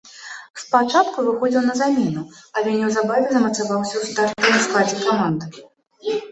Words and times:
Спачатку 0.61 1.17
выхадзіў 1.27 1.63
на 1.65 1.75
замену, 1.81 2.23
але 2.59 2.69
неўзабаве 2.79 3.27
замацаваўся 3.37 3.95
ў 4.01 4.03
стартавым 4.11 4.59
складзе 4.67 4.97
каманды. 5.07 5.67